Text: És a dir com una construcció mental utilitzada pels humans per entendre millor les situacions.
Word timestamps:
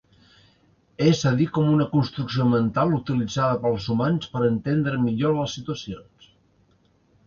És 1.09 1.19
a 1.31 1.33
dir 1.41 1.47
com 1.57 1.69
una 1.73 1.87
construcció 1.91 2.49
mental 2.55 2.97
utilitzada 3.01 3.63
pels 3.67 3.93
humans 3.97 4.35
per 4.35 4.45
entendre 4.51 5.07
millor 5.07 5.41
les 5.41 5.59
situacions. 5.61 6.33